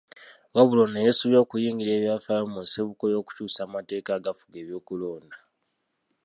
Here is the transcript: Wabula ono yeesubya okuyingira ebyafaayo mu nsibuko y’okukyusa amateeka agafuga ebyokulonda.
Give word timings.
Wabula 0.55 0.81
ono 0.85 0.99
yeesubya 1.05 1.39
okuyingira 1.41 1.91
ebyafaayo 1.93 2.45
mu 2.53 2.59
nsibuko 2.65 3.03
y’okukyusa 3.13 3.59
amateeka 3.67 4.09
agafuga 4.13 4.55
ebyokulonda. 4.63 5.37